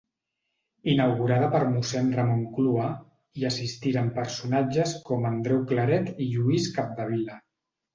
[0.93, 2.89] Inaugurada per mossèn Ramon Clua,
[3.37, 7.43] hi assistiren personatges com Andreu Claret i Lluís Capdevila.